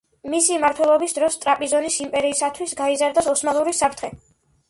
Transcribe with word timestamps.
მისი 0.33 0.55
მმართველობის 0.59 1.13
დროს 1.17 1.35
ტრაპიზონის 1.43 1.99
იმპერიისათვის 2.05 2.73
გაიზარდა 2.81 3.25
ოსმალური 3.37 3.77
საფრთხე. 3.83 4.13